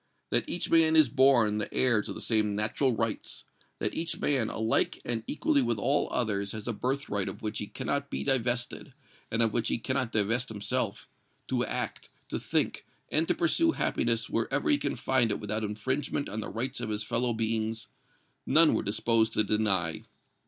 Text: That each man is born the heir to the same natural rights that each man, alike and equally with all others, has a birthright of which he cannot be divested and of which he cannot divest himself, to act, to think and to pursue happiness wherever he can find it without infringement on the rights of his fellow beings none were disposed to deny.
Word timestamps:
That 0.31 0.49
each 0.49 0.67
man 0.71 0.95
is 0.95 1.09
born 1.09 1.59
the 1.59 1.71
heir 1.71 2.01
to 2.01 2.11
the 2.11 2.21
same 2.21 2.55
natural 2.55 2.91
rights 2.95 3.43
that 3.77 3.93
each 3.93 4.19
man, 4.19 4.49
alike 4.49 4.99
and 5.05 5.23
equally 5.27 5.61
with 5.61 5.77
all 5.77 6.07
others, 6.11 6.53
has 6.53 6.67
a 6.67 6.73
birthright 6.73 7.29
of 7.29 7.43
which 7.43 7.59
he 7.59 7.67
cannot 7.67 8.09
be 8.09 8.23
divested 8.23 8.93
and 9.29 9.43
of 9.43 9.53
which 9.53 9.67
he 9.67 9.77
cannot 9.77 10.11
divest 10.11 10.49
himself, 10.49 11.07
to 11.49 11.63
act, 11.65 12.09
to 12.29 12.39
think 12.39 12.83
and 13.11 13.27
to 13.27 13.35
pursue 13.35 13.73
happiness 13.73 14.27
wherever 14.27 14.71
he 14.71 14.79
can 14.79 14.95
find 14.95 15.29
it 15.29 15.39
without 15.39 15.63
infringement 15.63 16.27
on 16.27 16.39
the 16.39 16.49
rights 16.49 16.79
of 16.81 16.89
his 16.89 17.03
fellow 17.03 17.31
beings 17.31 17.85
none 18.43 18.73
were 18.73 18.81
disposed 18.81 19.33
to 19.33 19.43
deny. 19.43 20.01